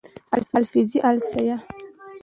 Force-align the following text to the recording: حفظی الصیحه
حفظی 0.55 0.99
الصیحه 1.03 1.57